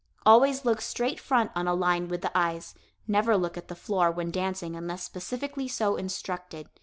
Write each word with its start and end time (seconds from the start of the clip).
Always 0.25 0.65
look 0.65 0.81
straight 0.81 1.19
front 1.19 1.51
on 1.53 1.67
a 1.67 1.75
line 1.75 2.07
with 2.07 2.21
the 2.23 2.31
eyes. 2.35 2.73
Never 3.07 3.37
look 3.37 3.55
at 3.55 3.67
the 3.67 3.75
floor 3.75 4.09
when 4.09 4.31
dancing 4.31 4.75
unless 4.75 5.03
specifically 5.03 5.67
so 5.67 5.95
instructed. 5.95 6.69